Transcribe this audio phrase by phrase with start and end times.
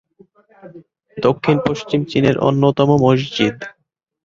[1.17, 3.55] দক্ষিণ-পশ্চিম চীনের অন্যতম মসজিদ।